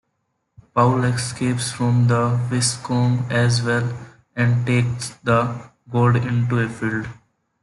Paul 0.73 1.03
escapes 1.05 1.71
from 1.71 2.07
the 2.07 2.35
Vietcong 2.49 3.31
as 3.31 3.61
well 3.61 3.95
and 4.35 4.65
takes 4.65 5.09
the 5.21 5.69
gold 5.91 6.15
into 6.15 6.57
a 6.57 6.67
field. 6.67 7.05